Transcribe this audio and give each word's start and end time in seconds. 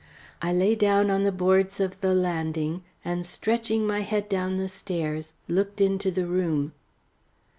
I 0.41 0.51
lay 0.51 0.73
down 0.73 1.11
on 1.11 1.21
the 1.21 1.31
boards 1.31 1.79
of 1.79 2.01
the 2.01 2.15
landing 2.15 2.83
and 3.05 3.23
stretching 3.23 3.85
my 3.85 3.99
head 3.99 4.27
down 4.29 4.57
the 4.57 4.67
stairs, 4.67 5.35
looked 5.47 5.79
into 5.79 6.09
the 6.09 6.25
room. 6.25 6.73